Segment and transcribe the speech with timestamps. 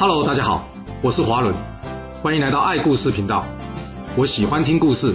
[0.00, 0.68] Hello，大家好，
[1.02, 1.52] 我是华伦，
[2.22, 3.44] 欢迎来到爱故事频道。
[4.16, 5.12] 我喜欢听故事，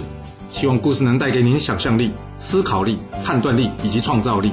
[0.50, 4.52] 希望故事能带给您想象力、思考力、判断力以及创造力。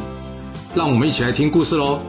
[0.73, 2.01] 让我们一起来听故事喽。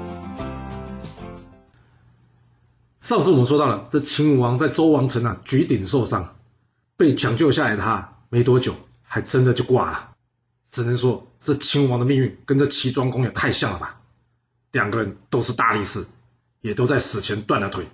[3.01, 6.37] 上次我们说到了，这秦武王在周王城啊举鼎受伤，
[6.97, 10.11] 被抢救下来的他没多久，还真的就挂了。
[10.71, 13.99] 只能说这秦王的命运跟这齐庄公也太像了吧？
[14.71, 16.07] 两个人都是大力士，
[16.61, 17.89] 也都在死前断了腿。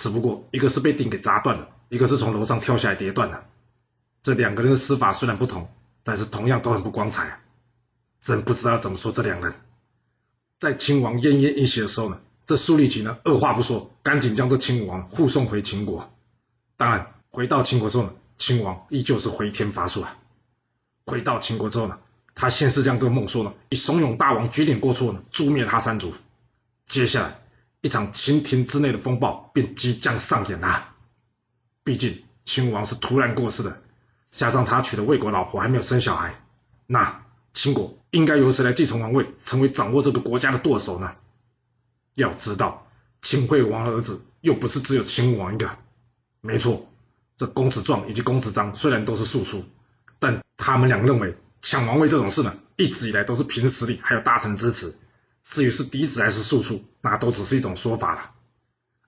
[0.00, 3.44] 只不过一个是被钉给砸断了，一个是从楼上跳下来跌断了。
[4.22, 5.70] 这两个人的死法虽然不同，
[6.02, 7.40] 但是同样都很不光彩啊！
[8.22, 9.52] 真不知道怎么说这两人。
[10.58, 16.10] 在秦王奄奄一息的时候呢，这苏厉骑呢二话不说，赶紧将这秦王护送回秦国。
[16.78, 20.16] 当然，回到秦国之后呢，秦王依旧是回天乏术啊。
[21.04, 21.98] 回到秦国之后呢，
[22.34, 26.14] 他先是将这个孟说呢，以怂恿大王举鼎过错呢，诛灭他三族。
[26.86, 27.39] 接下来。
[27.82, 30.94] 一场秦庭之内的风暴便即将上演啦！
[31.82, 33.82] 毕竟秦王是突然过世的，
[34.30, 36.44] 加上他娶的魏国老婆还没有生小孩，
[36.86, 41.16] 那秦国应该由谁来继承王位，成为掌握这个国家的舵手呢？
[42.14, 42.86] 要知道，
[43.22, 45.70] 秦惠王的儿子又不是只有秦王一个。
[46.42, 46.86] 没错，
[47.38, 49.64] 这公子壮以及公子章虽然都是庶出，
[50.18, 54.94] 但他们俩认为抢王位这种事呢，一直以来都是凭实力还有大臣支持。
[55.50, 58.30] 至于是嫡子还是庶出，那都只是一种说法了。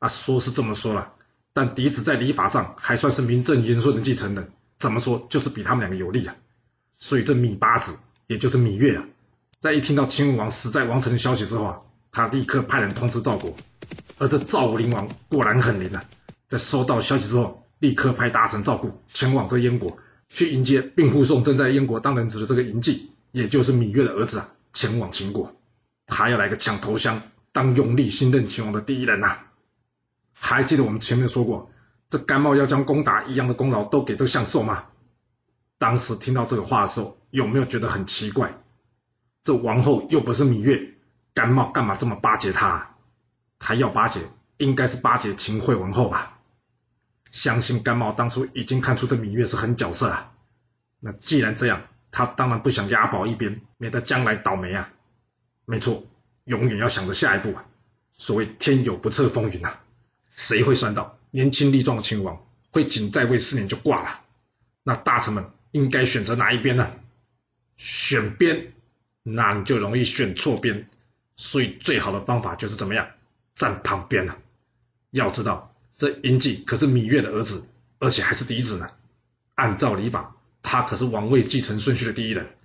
[0.01, 1.12] 啊，说是这么说了，
[1.53, 6.35] 但嫡子在礼法上还算是名正言顺的继承人，怎么说就是比他们两个有利啊。
[6.98, 9.05] 所以这芈八子，也就是芈月啊，
[9.61, 11.79] 在一听到秦武王死在王城的消息之后啊，
[12.11, 13.57] 他立刻派人通知赵国。
[14.19, 16.05] 而这赵武灵王果然很灵啊，
[16.48, 19.97] 在收到消息之后，立刻派大臣赵固前往这燕国
[20.29, 25.55] 去迎接并护送正在燕国当人质的这个嬴稷，也就是芈月的儿子啊，前往秦国。
[26.06, 27.22] 他要来个抢头香，
[27.53, 29.39] 当永历新任秦王的第一人呐、
[30.33, 31.70] 还记得我们前面说过，
[32.08, 34.86] 这甘茂要将攻打宜阳的功劳都给这向寿吗？
[35.78, 38.58] 当时听到这个话的时候，有没有觉得很奇怪？
[39.45, 40.95] 这王后又不是芈月，
[41.35, 42.96] 甘茂干嘛这么巴结他？
[43.58, 44.20] 他要巴结，
[44.58, 46.39] 应该是巴结秦惠文后吧？
[47.30, 50.33] 相信甘茂当初已经看出这芈月是狠角色啊！
[51.01, 54.92] 那既然这样，他当然不想押宝一边，免得将来倒霉啊！
[55.64, 56.05] 没错，
[56.45, 57.67] 永远要想着下一步啊！
[58.12, 59.80] 所谓天有不测风云啊，
[60.30, 64.20] 谁会算到年轻力壮的秦王会仅在位四年就挂了？
[64.83, 66.92] 那大臣们应该选择哪一边呢？
[67.77, 68.73] 选边，
[69.23, 70.89] 那你就容易选错边。
[71.36, 73.08] 所以最好的方法就是怎么样？
[73.55, 74.39] 站旁边了。
[75.11, 77.67] 要知道，这嬴稷可是芈月的儿子，
[77.98, 78.90] 而且还是嫡子呢。
[79.55, 82.56] 按照礼法，他可是王位继承顺序的第一人。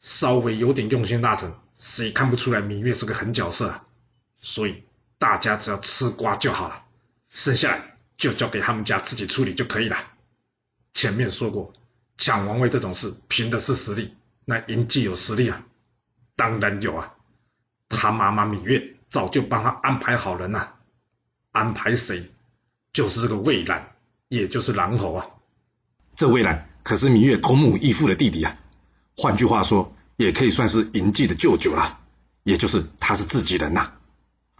[0.00, 3.86] 稍微有点用心大臣，谁看不出来芈月是个狠角色啊？
[4.40, 4.82] 所以
[5.16, 6.84] 大家只要吃瓜就好了，
[7.28, 9.96] 剩下来就交给他们家自己处理就可以了。
[10.92, 11.72] 前面说过，
[12.16, 14.14] 抢王位这种事，凭的是实力。
[14.44, 15.64] 那嬴稷有实力啊？
[16.34, 17.14] 当然有啊！
[17.88, 20.74] 他妈妈芈月早就帮他安排好人了。
[21.52, 22.30] 安排谁？
[22.92, 23.92] 就是这个魏兰，
[24.28, 25.26] 也就是狼侯啊。
[26.16, 28.56] 这魏兰可是芈月同母异父的弟弟啊。
[29.16, 32.00] 换句话说，也可以算是嬴稷的舅舅了，
[32.42, 33.92] 也就是他是自己人呐。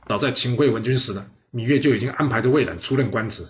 [0.07, 3.45] 早在秦惠文君时呢，芈月就已经安排着魏冉出任官职，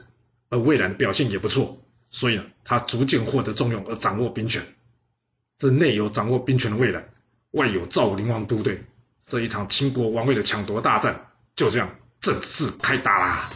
[0.48, 4.62] 而魏冉的表现也不错，所以呢，他逐渐获得重用而掌握兵权。
[5.58, 7.10] 这内有掌握兵权的魏冉，
[7.50, 8.82] 外有赵灵王督队，
[9.26, 11.26] 这一场秦国王位的抢夺大战
[11.56, 13.50] 就这样正式开打啦。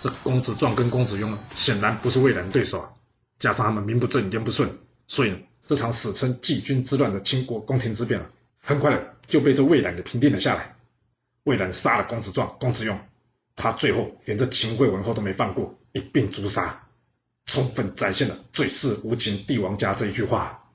[0.00, 2.88] 这公子壮跟公子雍呢，显然不是魏冉的对手啊，
[3.38, 4.70] 加上他们名不正言不顺，
[5.06, 5.36] 所以呢。
[5.68, 10.76] 这场史称季军之乱的秦国宫廷之变啊，很快的就被这魏冉给平定了下来。
[11.44, 12.98] 魏冉杀了公子壮、公子雍，
[13.54, 16.88] 他最后连这秦惠文后都没放过，一并诛杀，
[17.44, 20.70] 充分展现了“最是无情帝王家”这一句话。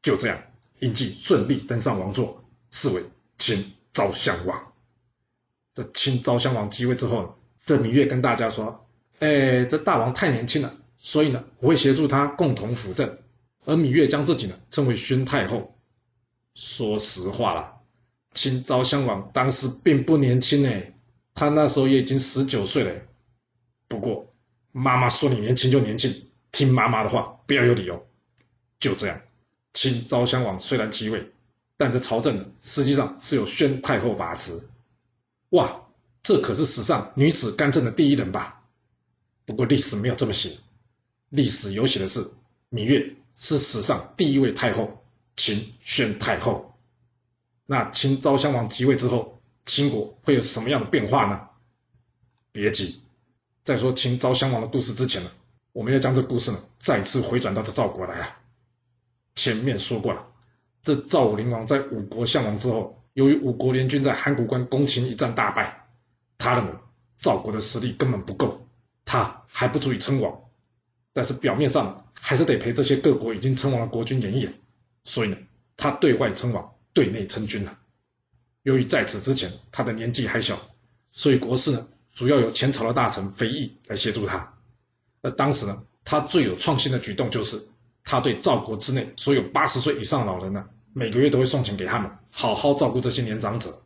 [0.00, 0.42] 就这样，
[0.80, 3.02] 嬴稷顺利登上王座，是为
[3.36, 4.72] 秦昭襄王。
[5.74, 7.28] 这秦昭襄王继位之后呢，
[7.66, 8.88] 这芈月跟大家说
[9.20, 13.18] ：“哎，这大王太年轻了，所以呢，我会协助他共同辅政。”
[13.66, 15.76] 而芈月将自己呢称为宣太后。
[16.54, 17.80] 说实话啦，
[18.32, 20.94] 秦昭襄王当时并不年轻诶，
[21.34, 23.02] 他那时候也已经十九岁了。
[23.88, 24.32] 不过
[24.72, 28.06] 妈妈说你年轻就年轻，听妈妈的话，不要有理由。
[28.78, 29.20] 就这样，
[29.74, 31.32] 秦昭襄王虽然继位，
[31.76, 34.62] 但这朝政呢实际上是由宣太后把持。
[35.50, 35.88] 哇，
[36.22, 38.62] 这可是史上女子干政的第一人吧？
[39.44, 40.56] 不过历史没有这么写，
[41.30, 42.30] 历史有写的是
[42.70, 43.16] 芈月。
[43.36, 45.04] 是史上第一位太后，
[45.36, 46.74] 秦宣太后。
[47.66, 51.48] 那秦昭襄王即位之后，秦国会有什么样的变化呢？
[52.52, 53.00] 别急，
[53.62, 55.30] 在说秦昭襄王的故事之前呢，
[55.72, 58.38] 我们要将这故事呢再次回转到这赵国来啊。
[59.34, 60.28] 前面说过了，
[60.80, 65.88] 这赵武灵王在五国相王之后，由于五国联军在函谷关攻秦一战大败，
[66.38, 66.72] 他认为
[67.18, 68.66] 赵国的实力根本不够，
[69.04, 70.40] 他还不足以称王。
[71.12, 74.52] 但是表面上还是得陪这些各国已经称王的国君演一演，
[75.04, 75.36] 所以呢，
[75.76, 77.78] 他对外称王，对内称君了。
[78.64, 80.58] 由于在此之前他的年纪还小，
[81.12, 84.54] 所以国事呢主要由前朝的大臣肥义来协助他。
[85.22, 87.68] 而当时呢，他最有创新的举动就是，
[88.02, 93.84] 他对赵国之内所有八十岁以上老人呢，每个月都会送钱给他们，好好照顾这些年长者。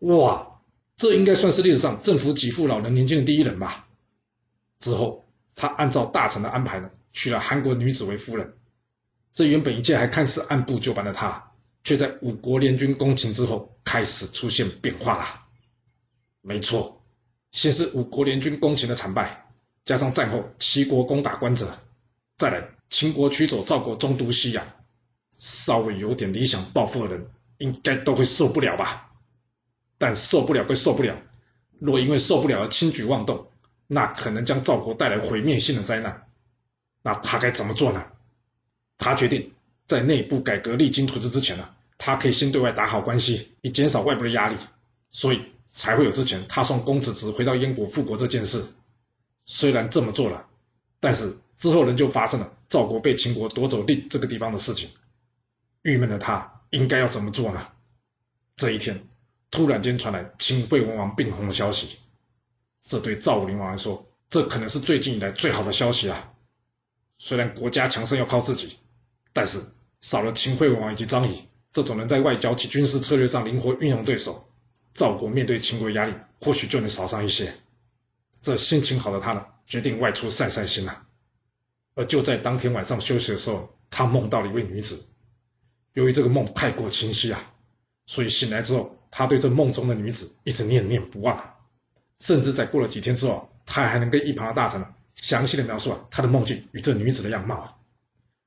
[0.00, 0.60] 哇，
[0.96, 3.88] 这应该算是历史上政府给付老人年金的第一人吧？
[4.78, 5.24] 之后。
[5.60, 8.54] 他按照大臣的安排呢，娶了韩国女子为夫人。
[9.32, 11.52] 这原本一切还看似按部就班的他，
[11.84, 15.24] 却在五国联军攻秦之后开始出现变化了。
[16.40, 17.04] 没错，
[17.50, 19.46] 先是五国联军攻秦的惨败，
[19.84, 21.78] 加上战后齐国攻打关者，
[22.36, 24.66] 再来秦国驱走赵国中都西阳，
[25.36, 29.12] 稍微有点理想抱负的人，应该都会受不了吧？
[29.98, 31.20] 但受不了归受不了，
[31.78, 33.50] 若因为受不了而轻举妄动。
[33.90, 36.27] 那可能将赵国带来毁灭性的灾难，
[37.08, 38.04] 那他该怎么做呢？
[38.98, 39.54] 他决定
[39.86, 44.56] 在内部改革励精图治之前呢，他可以先对外打好关系，以减少外部的压力，
[45.08, 45.40] 所以
[45.72, 48.62] 才会有之前他送公子职回到燕国复国这件事。
[49.46, 50.48] 虽然这么做了，
[51.00, 54.90] 但是之后仍旧发生了赵国被秦国夺走令这个地方的事情。
[55.80, 57.68] 郁闷的他应该要怎么做呢？
[58.54, 59.08] 这一天
[59.50, 61.96] 突然间传来秦惠文王病薨的消息。
[62.84, 66.34] 这对赵武灵王来说，这可能是最近以来最好的消息啊！
[67.18, 68.78] 虽然国家强盛要靠自己，
[69.32, 69.60] 但是
[70.00, 74.48] 少了秦惠文王以及张仪这种人在外交及军事策略上灵活运用对手，
[74.94, 77.54] 赵国面对秦国压力或许就能少上一些。
[78.40, 81.02] 这心情好的他呢，决定外出散散心了。
[81.94, 85.04] 而就在当天晚上休息的时候，他梦到了一位女子。
[85.94, 87.52] 由于这个梦太过清晰啊，
[88.06, 91.56] 所以醒来之后，他对这梦中的女子一直念念不忘。
[92.20, 97.76] 甚至在过了几天之后，他还能跟一旁的大臣呢详细的描述啊他的梦境与这女子的样貌啊。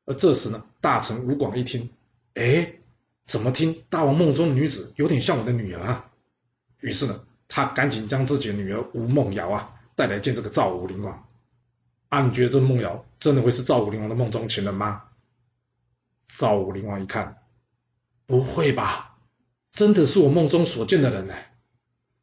[0.06, 1.90] 而这时呢，大臣吴广一听，
[2.34, 2.74] 哎，
[3.26, 6.12] 怎么听大王梦中的女子有点像我的女儿啊？
[6.80, 11.28] 于是呢，他赶紧将自己的女儿吴梦瑶啊带来见这个赵武灵王。
[12.10, 15.04] 啊，你觉得这梦瑶真的会是赵武灵王的梦中情人吗？
[16.28, 17.38] 赵武灵王一看，
[18.26, 19.18] 不会吧，
[19.72, 21.36] 真的是我梦中所见的人呢。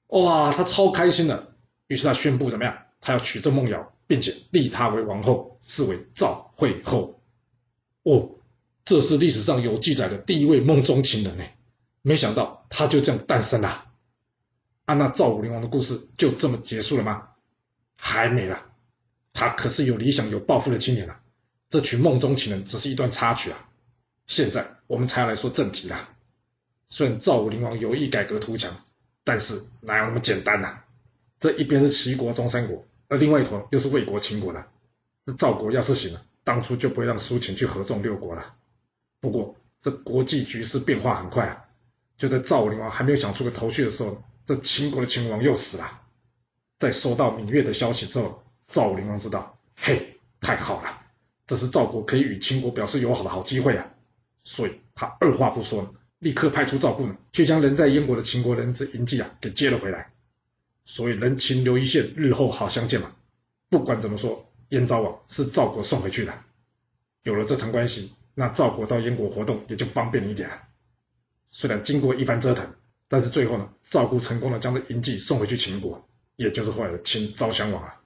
[0.09, 1.55] 哇，他超开心的，
[1.87, 2.79] 于是他宣布怎么样？
[3.01, 7.23] 他要娶这梦瑶，并且立她为王后，是为赵惠后。
[8.03, 8.31] 哦，
[8.85, 11.45] 这是历史上有记载的第一位梦中情人呢。
[12.03, 13.87] 没想到他就这样诞生了。
[14.87, 17.29] 啊，那赵武灵王的故事就这么结束了吗？
[17.95, 18.67] 还没了，
[19.33, 21.21] 他可是有理想、有抱负的青年啊。
[21.71, 23.69] 这娶梦中情人只是一段插曲啊。
[24.27, 26.17] 现在我们才要来说正题啦。
[26.89, 28.85] 虽然赵武灵王有意改革图强。
[29.25, 30.87] 但是哪有那么简单呢、啊？
[31.39, 34.67] 这一边是齐国、中山国，而另外一头又是魏国、秦国的。
[35.27, 38.55] 这赵国要是行了，当初就不会让苏秦去合纵六国了。
[39.21, 41.65] 不过这国际局势变化很快啊，
[42.17, 46.03] 就在赵武灵王还没有想出个头绪的时候，这秦国的秦王又死了。
[46.79, 51.03] 在收到芈月的消息之后，赵武灵王知道，嘿，太好了，
[51.47, 53.91] 这是赵国可以与秦国表示友好的好机会啊，
[54.45, 55.95] 所以他二话不说。
[56.21, 60.11] 立刻派出赵固呢，去将人在燕国的秦国人之嬴稷啊给接了回来。
[60.89, 63.15] 所以人情留一线，日后好相见嘛。
[63.69, 66.33] 不管怎么说，燕昭王是赵国送回去的。
[67.25, 70.63] 有了这层关系，那赵国到燕国活动也就方便一点了。
[71.51, 72.75] 虽然经过一番折腾，
[73.07, 78.01] 但是最后呢，赵国成功的将这嬴稷送回去秦国，也就是后来的秦昭襄王啊。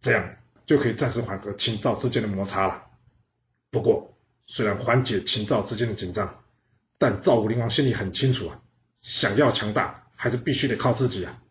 [0.00, 2.86] 这样就可以暂时缓和秦赵之间的摩擦了。
[3.70, 4.16] 不过，
[4.46, 6.42] 虽然缓解秦赵之间的紧张，
[6.96, 8.62] 但赵武灵王心里很清楚啊，
[9.02, 11.42] 想要强大，还是必须得靠自己啊。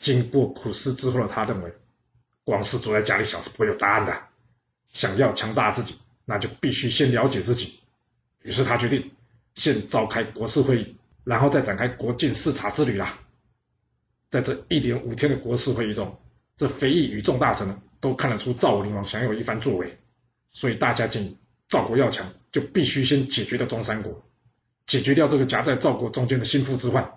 [0.00, 1.70] 经过苦思之后的他认为，
[2.42, 4.18] 光是坐在家里想是不会有答案的。
[4.88, 7.78] 想要强大自己，那就必须先了解自己。
[8.42, 9.10] 于是他决定
[9.54, 13.20] 先召开国事会议，然后再展开国境视察之旅啦。
[14.30, 16.18] 在这一连五天的国事会议中，
[16.56, 19.98] 这肥义与众大臣呢，都看得出赵武灵王想有一番作为，
[20.50, 21.36] 所以大家建议
[21.68, 24.24] 赵国要强，就必须先解决掉中山国。
[24.86, 27.12] 解决掉这个夹在赵国中间的心腹之患，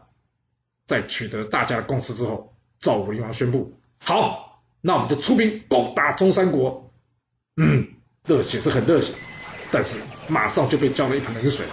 [0.85, 2.52] 在取得大家的共识之后，
[2.83, 3.71] 赵武灵王宣布
[4.03, 6.91] ：“好，那我们就出兵攻打中山国。”
[7.55, 7.87] 嗯，
[8.25, 9.13] 热血是很热血，
[9.71, 11.65] 但是马上就被浇了一盆冷水，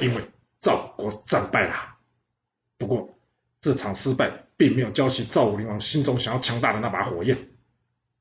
[0.00, 0.24] 因为
[0.60, 1.74] 赵国战败了。
[2.78, 3.18] 不过
[3.60, 7.36] 这场失败并没有浇熄赵武灵王心中想要强大的那把火焰。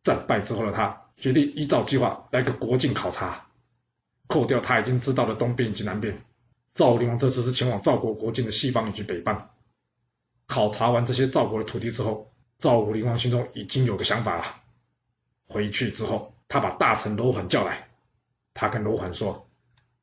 [0.02, 3.46] 战败之后的他决定依照计划来个国境考察，
[4.26, 6.20] 扣掉他已经知道的东边以及南边，
[6.74, 9.52] 赵武灵王这次是前往赵国国境的西方以及北方。
[10.52, 14.44] 考察完这些赵国的土地之后，赵武灵王心中已经有个想法了。
[15.48, 17.88] 回去之后，他把大臣楼缓叫来，
[18.54, 19.48] 他跟楼缓说：“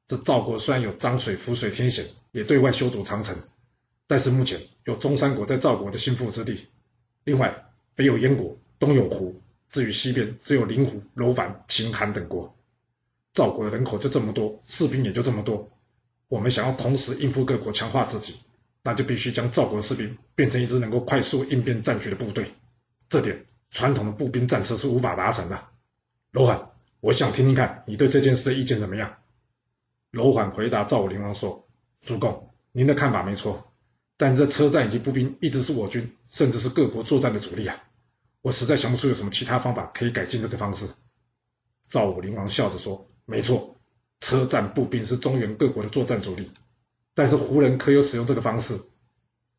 [0.09, 3.37] 这赵国虽然有漳水、浮水天险，也对外修筑长城，
[4.07, 6.67] 但是目前有中山国在赵国的心腹之地，
[7.25, 9.39] 另外北有燕国，东有胡。”
[9.69, 12.57] 至于西边，只有灵狐、楼烦、秦、韩等国。
[13.35, 15.69] 赵国的人口就这么多，士兵也就这么多。
[16.29, 18.37] 我们想要同时应付各国、强化自己，
[18.89, 22.51] 那就必须将赵国士兵变成一支能够快速应变战局的部队。
[23.11, 25.63] 这点传统的步兵战车是无法达成的。
[26.31, 29.17] 楼缓，我想听听看你对这件事的意见怎么样？
[30.11, 31.69] 楼缓回答赵武灵王说
[32.01, 33.71] ：“主公，您的看法没错，
[34.17, 37.77] 但这车战以及步兵一直是我军，甚至是各国作战的主力啊。”
[38.41, 40.89] 我实在想不出有什么其他方法可以改进这个方式。
[41.91, 43.77] 赵武灵王笑着说：“没错，
[44.21, 46.51] 车战步兵是中原各国的作战主力，
[47.19, 48.81] 但是胡人可有使用这个方式？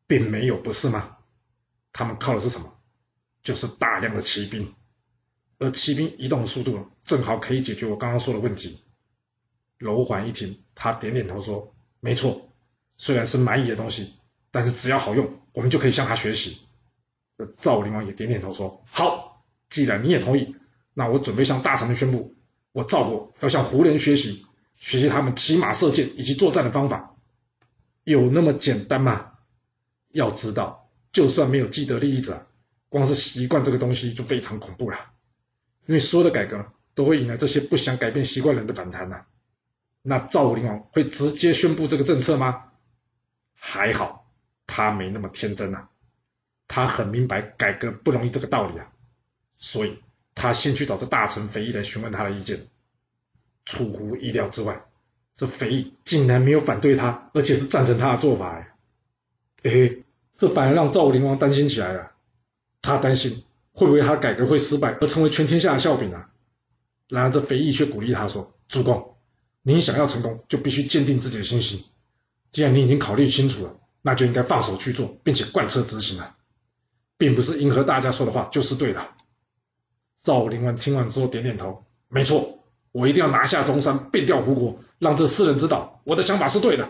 [0.06, 1.18] 并没有，不是吗？
[1.92, 2.72] 他们靠的是什么？
[3.42, 4.74] 就是大量的骑兵，
[5.58, 8.82] 而骑兵移动的速度正好可以解决我刚刚说的问题。”
[9.76, 12.50] 楼缓一听，他点点头说：“没错，
[12.96, 14.14] 虽然是蛮夷的东西，
[14.50, 16.60] 但是只要好用，我们就可以向他学习。”
[17.58, 20.56] 赵灵王也点点头说：“好，既然你也同意，
[20.94, 22.34] 那我准备向大臣们宣布，
[22.72, 27.09] 我赵国要向胡人学习，学习他们骑马射箭以及作战的方法。
[28.04, 29.32] 有那么简单吗？
[30.12, 32.46] 要知道，就算没有既得利益者，
[32.88, 34.98] 光是习惯这个东西就非常恐怖了。
[35.86, 36.64] 因为所有的改革
[36.94, 39.24] 都会引来这些不想改变习惯人的反弹呐。
[40.02, 42.72] 那赵武灵王会直接宣布这个政策吗？
[43.54, 44.32] 还好，
[44.66, 45.88] 他没那么天真呐。”
[46.66, 48.92] 他很明白改革不容易这个道理啊，
[49.56, 49.98] 所以
[50.34, 52.68] 他先去找这大臣肥义来询问他的意见。
[53.66, 54.84] 出乎意料之外，
[55.34, 58.52] 这肥义竟然没有反对他，而且是赞成他的做法。
[58.52, 58.74] 哎，
[59.62, 59.96] 哎，
[60.36, 62.12] 这反而让赵武灵王担心起来了。
[62.82, 66.30] 他担心会不会他改革会失败，而成为全天下的笑柄啊？
[67.08, 69.16] 然而这肥义却鼓励他说：“主公，
[69.62, 71.84] 您想要成功，就必须坚定自己的信心。
[72.50, 76.36] 既然你已经考虑清楚了，那就应该放手去做，并且贯彻执行了。”
[77.18, 79.08] 并不是迎合大家说的话就是对的。
[80.22, 82.59] 赵武灵王听完之后点点头，没错，
[82.92, 86.88] 我一定要拿下中山，变掉胡国，让这世人知道我的想法是对的。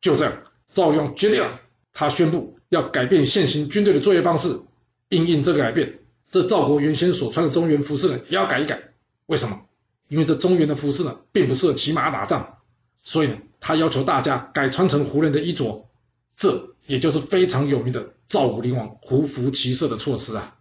[0.00, 0.32] 就这样，
[0.68, 1.60] 赵武灵王决定了，
[1.92, 4.60] 他宣布要改变现行军队的作业方式，
[5.08, 6.00] 应应这个改变，
[6.30, 8.92] 这赵国原先所穿的中原服饰呢，也要改一改。
[9.26, 9.60] 为什么？
[10.08, 12.58] 因为这中原的服饰呢，并不适合骑马打仗，
[13.02, 15.88] 所以呢，他要求大家改穿成胡人的衣着。
[16.36, 16.68] 这。
[16.84, 20.56] 也就是非常有名的赵武灵王胡服骑射的措施啊！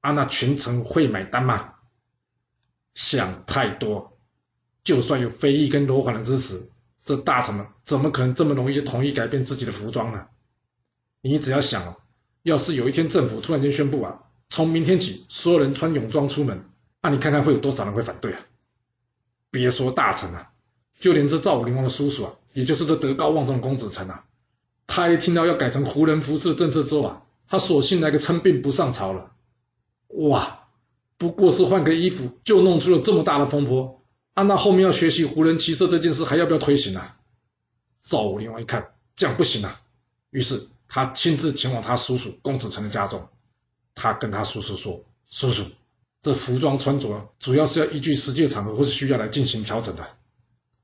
[0.00, 1.74] 啊，那群臣会买单吗？
[2.94, 4.16] 想太多，
[4.84, 6.70] 就算有非议跟楼缓的支持，
[7.04, 10.26] 这大臣们怎么可能这么容易就同意改变自己的服装呢？
[11.20, 11.96] 你只要想哦，
[12.42, 16.64] 要是有一天政府突然间宣布啊，从明天起所有人穿泳装出门，
[17.00, 18.40] 那、你看看会有多少人会反对啊？
[19.50, 20.50] 别说大臣啊，
[20.98, 24.24] 就连这赵武灵王的叔叔啊，也就是这德高望重的公子成啊。
[24.86, 29.32] 他一听到要改成胡人服饰的政策之后啊，他索性来个称病不上朝了。
[30.08, 30.61] 哇，
[31.22, 34.02] 不过是换个衣服就弄出了这么大的风波
[34.34, 34.42] 啊！
[34.42, 37.16] 那后面要学习胡人骑射这件事还要不要推行啊？
[38.02, 39.80] 赵武灵王一看这样不行啊，
[40.30, 43.28] 于是他亲自前往他叔叔公子成的家中，
[43.94, 45.62] 他跟他叔叔说：“叔叔，
[46.22, 50.04] 这服装穿着主要是要依据实际场合或是需要来进行调整的，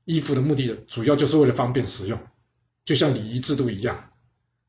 [0.05, 2.17] 衣服的目的主要就是为了方便使用。”
[2.85, 4.11] 就像礼仪制度一样，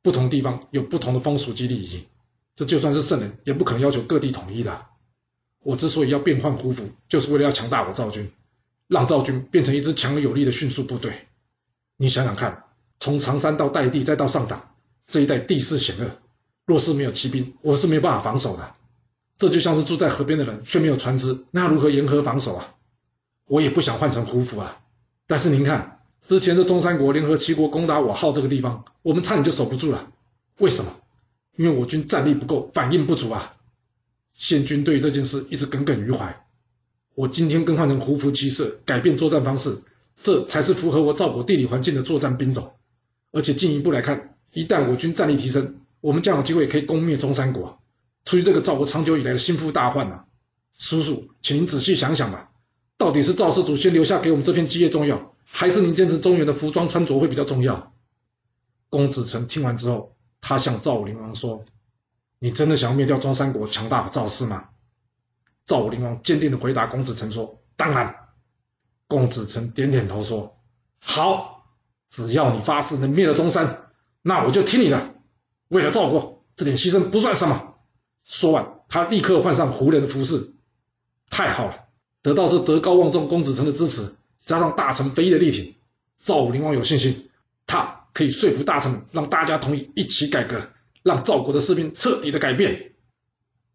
[0.02, 2.08] 不同地方有不同的风俗及礼仪，
[2.56, 4.89] 这就算是圣人也不可能要求各地统一的。
[5.62, 8.30] 我之所以要变换胡服，就是为了要强大我赵军，
[8.88, 11.12] 让赵军变成一支强而有力的迅速部队。
[11.96, 12.64] 你想想看，
[12.98, 14.74] 从长山到代地再到上党，
[15.06, 16.10] 这一带地势险恶，
[16.64, 18.74] 若是没有骑兵，我是没有办法防守的。
[19.38, 22.74] 这就像是住在河边的人却没有船只，那如何沿河防守啊？
[23.46, 24.80] 我也不想换成胡服啊，
[25.26, 25.98] 但是您看。
[26.26, 30.12] 之前的中山国联合齐国攻打我号这个地方，我们差点就守不住了。
[30.58, 30.92] 为什么？
[31.56, 33.56] 因为我军战力不够，反应不足啊。
[34.40, 36.46] 献军对这件事一直耿耿于怀。
[37.14, 39.82] 我今天更换成胡服骑射，改变作战方式，
[40.16, 42.72] 这才是符合我赵国地理环境的作战兵种。
[43.32, 47.82] 而且进一步来看，一旦我军战力提升，我们将有机会可以攻灭中山国，
[48.24, 50.24] 除去这个赵国长久以来的心腹大患啊。
[50.72, 52.48] 叔叔，请您仔细想想吧，
[52.96, 55.34] 到底是赵氏祖先留下给我们这片基业重要？
[55.44, 57.92] 还是您坚持中原的服装穿着会比较重要。
[58.88, 61.66] 公子成听完之后，他向赵武灵王说
[62.40, 64.70] ：“你真的想要灭掉中山国强大的赵氏吗？
[65.66, 68.16] 赵武灵王坚定的回答公子成说：“当然。”
[69.06, 70.58] 公子成点点头说
[70.98, 71.66] ：“好，
[72.08, 73.90] 只要你发誓能灭了中山，
[74.22, 75.14] 那我就听你的。
[75.68, 77.74] 为了赵国，这点牺牲不算什么。”
[78.24, 80.54] 说完，他立刻换上胡人的服饰。
[81.28, 81.88] 太好了，
[82.22, 84.14] 得到这德高望重公子成的支持，
[84.46, 85.76] 加上大臣肥义的力挺，
[86.16, 87.30] 赵武灵王有信心，
[87.66, 90.60] 他可以说服大臣们，让大家同意一起改革，
[91.02, 92.92] 让赵国的士兵彻底的改变。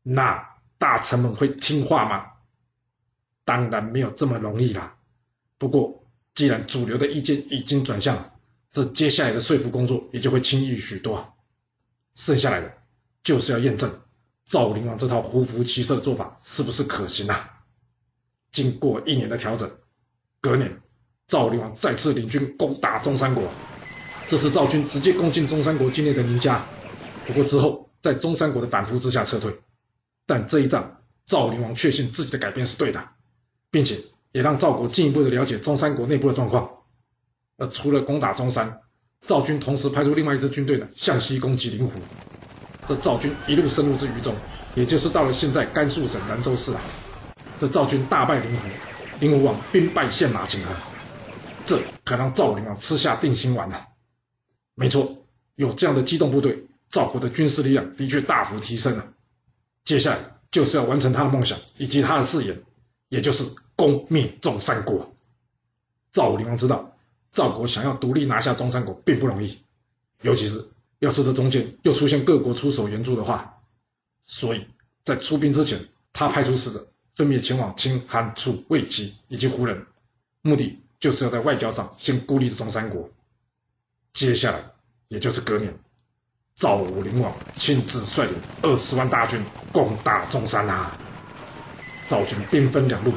[0.04, 2.26] 那大臣们会听话吗？
[3.44, 4.98] 当然没有这么容易啦。
[5.58, 6.04] 不过，
[6.34, 8.34] 既然主流的意见已经转向了，
[8.72, 11.34] 这接下来的说服工作也就会轻易许多。
[12.14, 12.74] 剩下来的
[13.24, 13.92] 就是要验证。
[14.46, 17.64] 赵灵王这套胡服骑射的做法是不是可行啊？
[18.52, 19.70] 经过一年的调整，
[20.40, 20.80] 隔年，
[21.28, 23.50] 赵灵王再次领军攻打中山国。
[24.28, 26.64] 这次赵军直接攻进中山国境内的宁家，
[27.26, 29.60] 不过之后在中山国的反扑之下撤退。
[30.26, 33.10] 但这一仗，赵灵王确信自己的改变是对的，
[33.70, 34.00] 并且
[34.32, 36.70] 也让赵国进一步的了解中山国内部的状况。
[37.58, 38.82] 而除了攻打中山，
[39.22, 42.00] 赵军同时派出另外一支军队呢，向西攻击灵湖。
[42.88, 44.36] 这赵军一路深入至渝中，
[44.76, 46.82] 也就是到了现在甘肃省兰州市啊。
[47.60, 48.68] 这赵军大败灵湖，
[49.20, 50.74] 灵湖王兵败献马请和，
[51.66, 53.88] 这可让赵灵王吃下定心丸了。
[54.76, 59.14] 没错，有这样的机动部队，赵国的军事力量的确大幅提升了。
[59.84, 60.20] 接下来
[60.52, 62.64] 就是要完成他的梦想以及他的誓言，
[63.10, 63.44] 也就是
[63.76, 65.16] 攻灭中山国。
[66.12, 66.96] 赵武灵王知道，
[67.32, 69.60] 赵国想要独立拿下中山国并不容易，
[70.22, 70.66] 尤其是。
[71.00, 73.62] 要是这中间又出现各国出手援助的话，
[74.24, 74.66] 所以
[75.04, 75.78] 在出兵之前，
[76.14, 79.86] 他派出使者分别前往秦、韩、楚、魏、齐以及胡人，
[80.42, 83.10] 目的就是要在外交上先孤立中山国。
[84.14, 84.72] 接下来，
[85.10, 85.78] 也就是隔年，
[86.56, 90.98] 赵武灵王亲自率领二十万大军攻打中山啊！
[92.08, 93.14] 赵军兵分两路，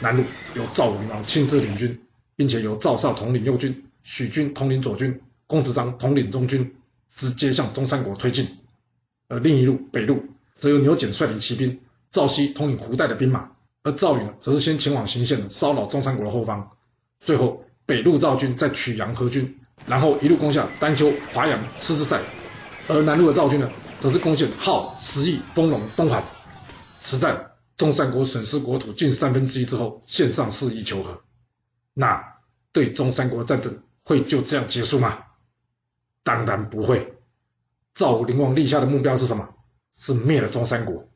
[0.00, 0.22] 南路
[0.54, 2.00] 由赵武灵王亲自领军，
[2.36, 6.74] 并且由赵少统领右军，许军统领左军，公子章统领中军。
[7.14, 8.46] 直接向中山国推进，
[9.28, 10.22] 而另一路北路
[10.54, 11.80] 则由牛翦率领骑兵，
[12.10, 13.48] 赵熙统领胡代的兵马，
[13.84, 16.72] 而赵云，则是先前往行县骚扰中山国的后方。
[17.20, 19.56] 最后北路赵军在曲阳合军，
[19.86, 22.20] 然后一路攻下丹丘、华阳、狮子塞，
[22.88, 26.22] 而南路的赵军呢，则是攻陷号、石邑、丰隆、东海。
[27.00, 31.20] 此战中山国损失国土近三分之一之后，献上示意求和。
[31.94, 32.22] 那
[32.72, 35.18] 对中山国战争会就这样结束吗？
[36.22, 37.16] 当然不会，
[37.94, 39.54] 赵武灵王立下的目标是什么？
[39.96, 41.08] 是灭了中山国。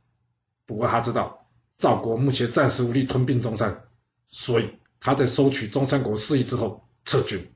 [0.66, 1.46] 不过他知道
[1.78, 3.84] 赵国目前暂时无力吞并中山，
[4.26, 7.52] 所以他在收取中山国示意之后撤军。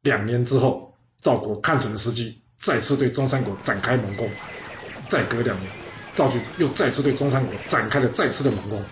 [0.00, 4.30] 两年之后，赵国看准了时机，再次对中山国展开猛攻。
[5.08, 5.70] 再隔两年，
[6.12, 8.84] 赵军又再次对中山国展开了再次的猛攻。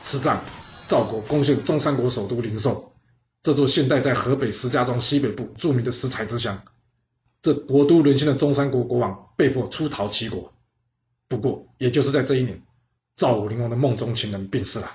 [0.00, 0.40] 此战，
[0.88, 2.92] 赵国攻陷中山国首都灵寿，
[3.42, 6.62] 这座现代在河北石家庄西北部著名的石材之乡。
[7.42, 10.54] 这国都沦陷的中山国国王被迫出逃齐国，
[11.28, 12.62] 不过也就是在这一年，
[13.16, 14.90] 赵武灵王的梦中情人病逝了。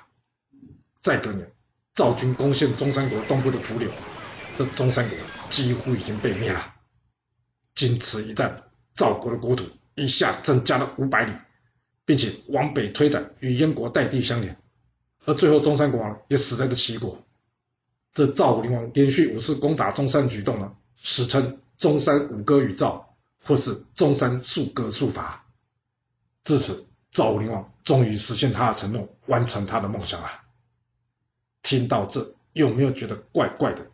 [0.99, 1.51] 再隔年，
[1.93, 3.91] 赵军攻陷中山国东部的扶柳，
[4.57, 5.17] 这中山国
[5.51, 6.73] 几乎已经被灭了。
[7.79, 8.63] 经此一战，
[8.93, 9.63] 赵国的国土
[9.95, 11.31] 一下增加了五百里，
[12.03, 14.57] 并且往北推展，与燕国代地相连。
[15.23, 17.23] 而最后，中山国王也死在这齐国。
[18.13, 21.61] 这赵武灵王连续五次攻打中山举动呢，史称。
[21.77, 23.15] 中山五戈与赵，
[23.45, 25.45] 或是中山数戈数伐。
[26.43, 30.29] 至此，赵武灵王终于实现他的承诺，完成他的梦想了。
[31.63, 33.87] 听到这，有没有觉得怪怪的？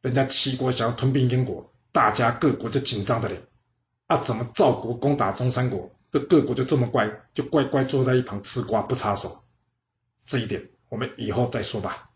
[0.00, 3.40] 人家齐国想要吞并燕国，大家各国就紧张的嘞。
[4.08, 9.44] 啊，怎么赵国攻打中山国，这各国就这么乖，就乖乖坐在一旁吃瓜不插手？
[10.24, 12.10] 这一点我们以后再说吧。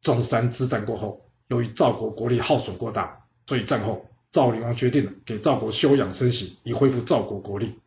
[0.00, 3.24] 中山之战过后，由于赵国国力耗损过大。
[3.46, 7.78] 所以战后，赵灵王决定了给赵国休养生息，以恢复赵国国力。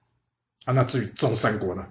[0.63, 1.85] 啊，那至于中山国呢？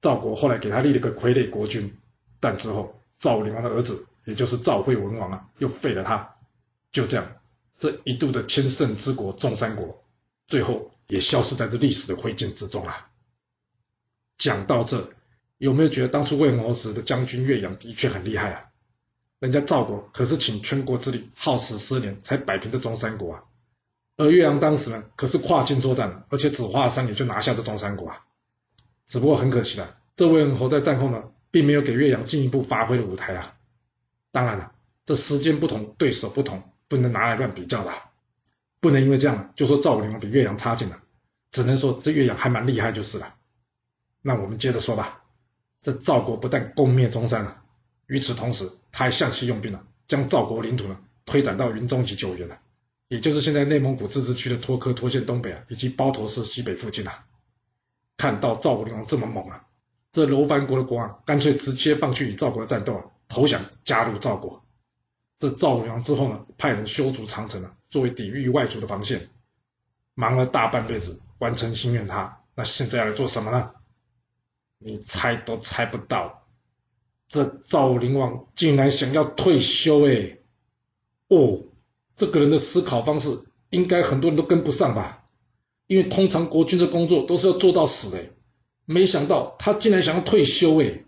[0.00, 1.98] 赵国后来给他立了个傀儡国君，
[2.38, 6.36] 但之后赵灵王的儿子，也就是赵惠文王啊，又废了他。
[6.92, 7.26] 就这样，
[7.78, 10.04] 这一度的千乘之国中山国，
[10.48, 13.08] 最后也消失在这历史的灰烬之中啊。
[14.36, 15.10] 讲到这，
[15.58, 18.64] 有没有觉得当初魏文侯时的将军岳阳的确很厉害啊？
[19.38, 23.44] 人家赵国可是倾全国之力，耗时十年才摆平这中山国啊，
[24.16, 28.24] 而岳阳当时呢，可是跨境作战，而且只花了三年就拿下这中山国啊。
[29.06, 33.54] 只不过很可惜了，这魏文侯在战后呢，并没有给岳阳进一步发挥的舞台啊。
[34.32, 34.72] 当然了，
[35.04, 37.92] 这时间不同，对手不同，不能拿来乱比较的，
[38.80, 40.98] 不能因为这样就说赵武灵王比岳阳差劲了。
[41.50, 43.34] 只能说这岳阳还蛮厉害就是了。
[44.22, 45.22] 那我们接着说吧。
[45.80, 47.62] 这赵国不但攻灭中山了，
[48.06, 52.58] 与此同时，他还向西用兵了，将赵国领土呢推展到云中及九原了，
[53.06, 57.24] 也就是现在内蒙古自治区的托克托县东北啊，以及包头市西北附近啊。
[58.16, 59.66] 看到赵武灵王这么猛啊，
[60.10, 64.64] 这楼烦国的国王干脆直接放弃与赵国的战斗啊，投降加入赵国。
[65.38, 69.28] 这赵武灵王之后呢，派人修筑长城啊，作为抵御外族的防线。
[70.14, 73.70] 忙了大半辈子，完成心愿他，那现在要来做什么呢？
[74.80, 76.44] 你猜都猜不到，
[77.28, 80.38] 这赵武灵王竟然想要退休哎！
[81.28, 81.62] 哦，
[82.16, 85.24] 这个人的思考方式应该很多人都跟不上吧？
[85.86, 88.30] 因为通常国君的工作都是要做到死哎，
[88.86, 91.04] 没想到他竟然想要退休哎！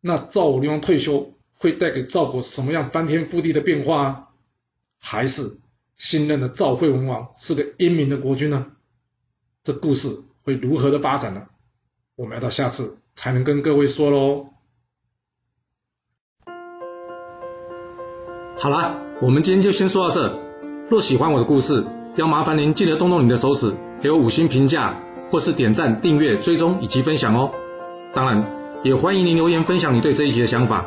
[0.00, 4.28] 那赵武灵王退休会带给赵国什么样翻天覆地的变化啊？
[4.98, 5.58] 还是？
[5.96, 8.66] 新任的赵惠文王是个英明的国君呢，
[9.62, 11.46] 这故事会如何的发展呢？
[12.16, 14.48] 我们要到下次才能跟各位说喽。
[18.58, 20.38] 好啦，我们今天就先说到这。
[20.90, 27.52] 若喜欢我的故事，要麻烦您记得动动你的手指，给我五星评价，或是点赞、订阅、追踪以及分享哦。
[28.12, 30.86] 当然，也欢迎您留言分享你对这一集的想法，